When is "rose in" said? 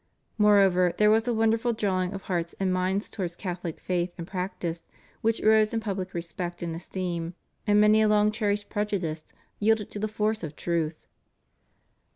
5.43-5.79